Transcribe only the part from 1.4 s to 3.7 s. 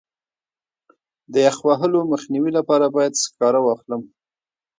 یخ وهلو مخنیوي لپاره باید سکاره